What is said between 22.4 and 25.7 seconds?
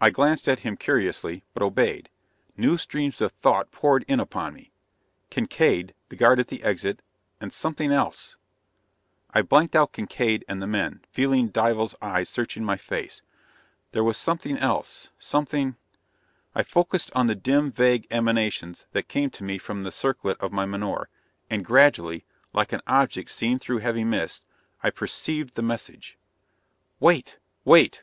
like an object seen through heavy mist, I perceived the